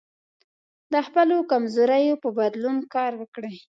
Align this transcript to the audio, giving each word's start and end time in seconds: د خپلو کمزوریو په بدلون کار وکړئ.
د 0.93 0.95
خپلو 1.07 1.37
کمزوریو 1.51 2.21
په 2.23 2.29
بدلون 2.39 2.77
کار 2.93 3.11
وکړئ. 3.21 3.55